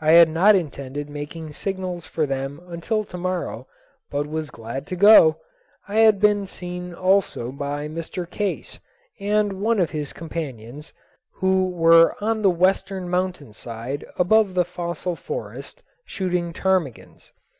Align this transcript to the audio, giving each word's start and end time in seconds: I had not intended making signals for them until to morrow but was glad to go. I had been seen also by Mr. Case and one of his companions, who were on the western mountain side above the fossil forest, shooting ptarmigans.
I 0.00 0.14
had 0.14 0.28
not 0.28 0.56
intended 0.56 1.08
making 1.08 1.52
signals 1.52 2.04
for 2.04 2.26
them 2.26 2.60
until 2.66 3.04
to 3.04 3.16
morrow 3.16 3.68
but 4.10 4.26
was 4.26 4.50
glad 4.50 4.84
to 4.88 4.96
go. 4.96 5.36
I 5.86 5.98
had 6.00 6.18
been 6.18 6.44
seen 6.44 6.92
also 6.92 7.52
by 7.52 7.86
Mr. 7.86 8.28
Case 8.28 8.80
and 9.20 9.60
one 9.62 9.78
of 9.78 9.90
his 9.92 10.12
companions, 10.12 10.92
who 11.34 11.68
were 11.68 12.16
on 12.20 12.42
the 12.42 12.50
western 12.50 13.08
mountain 13.08 13.52
side 13.52 14.04
above 14.18 14.54
the 14.54 14.64
fossil 14.64 15.14
forest, 15.14 15.84
shooting 16.04 16.52
ptarmigans. 16.52 17.30